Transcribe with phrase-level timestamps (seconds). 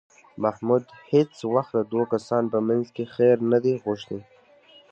[0.43, 4.19] محمود هېڅ وخت د دوو کسانو په منځ کې خیر نه دی غوښتی